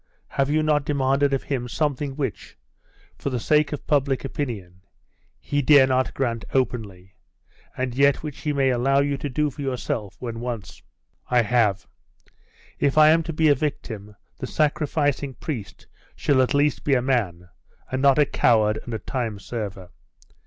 Have 0.29 0.49
you 0.49 0.63
not 0.63 0.83
demanded 0.83 1.31
of 1.31 1.43
him 1.43 1.67
something 1.67 2.15
which, 2.15 2.57
for 3.19 3.29
the 3.29 3.39
sake 3.39 3.71
of 3.71 3.85
public 3.85 4.25
opinion, 4.25 4.81
he 5.39 5.61
dare 5.61 5.85
not 5.85 6.15
grant 6.15 6.43
openly, 6.55 7.13
and 7.77 7.93
yet 7.93 8.23
which 8.23 8.39
he 8.39 8.51
may 8.51 8.69
allow 8.71 8.99
you 9.01 9.15
to 9.19 9.29
do 9.29 9.51
for 9.51 9.61
yourself 9.61 10.15
when 10.19 10.39
once' 10.39 10.81
'I 11.29 11.43
have. 11.43 11.87
If 12.79 12.97
I 12.97 13.09
am 13.09 13.21
to 13.21 13.31
be 13.33 13.49
a 13.49 13.53
victim, 13.53 14.15
the 14.39 14.47
sacrificing 14.47 15.35
priest 15.35 15.85
shall 16.15 16.41
at 16.41 16.55
least 16.55 16.83
be 16.83 16.95
a 16.95 17.01
man, 17.03 17.49
and 17.91 18.01
not 18.01 18.17
a 18.17 18.25
coward 18.25 18.79
and 18.83 18.95
a 18.95 18.97
time 18.97 19.37
server. 19.37 19.91